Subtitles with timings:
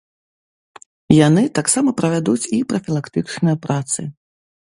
[1.27, 4.01] Яны таксама правядуць і прафілактычныя працы.